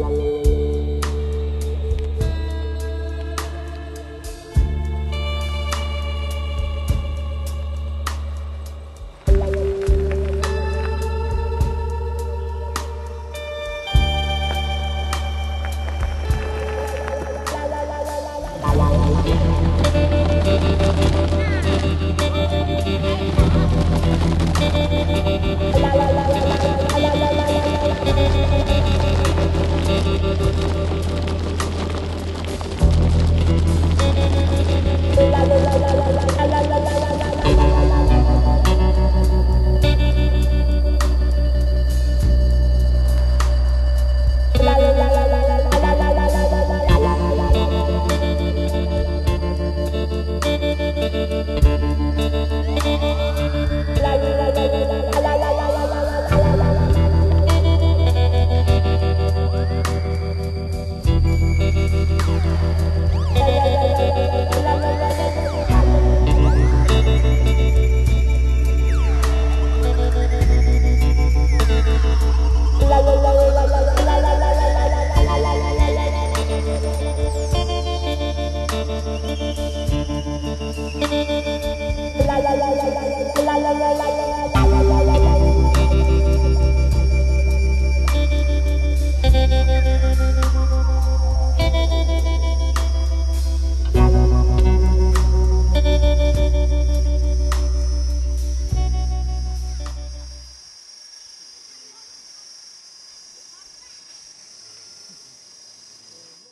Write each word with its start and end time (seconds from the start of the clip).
Bye. 0.00 0.23